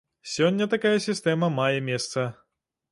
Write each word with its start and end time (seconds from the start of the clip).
Сёння 0.35 0.65
такая 0.73 0.95
сістэма 1.07 1.51
мае 1.61 1.77
месца. 1.93 2.29